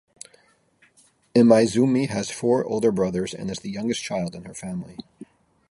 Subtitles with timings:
[1.35, 4.97] Imaizumi has four older brothers and is the youngest child in her family.